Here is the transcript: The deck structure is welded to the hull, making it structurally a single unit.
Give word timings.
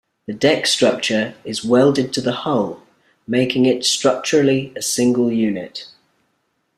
The 0.25 0.33
deck 0.33 0.65
structure 0.65 1.35
is 1.45 1.63
welded 1.63 2.11
to 2.13 2.21
the 2.21 2.31
hull, 2.31 2.81
making 3.27 3.67
it 3.67 3.85
structurally 3.85 4.73
a 4.75 4.81
single 4.81 5.31
unit. 5.31 5.87